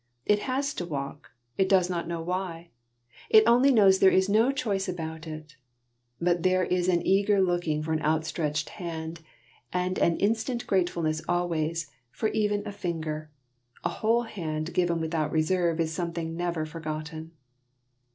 [0.25, 1.29] It has to walk;
[1.59, 2.71] it does not know why:
[3.29, 5.57] it only knows there is no choice about it.
[6.19, 9.19] But there is an eager looking for an outstretched hand,
[9.71, 13.29] and an instant gratefulness always, for even a finger.
[13.83, 17.33] A whole hand given without reserve is something never forgotten.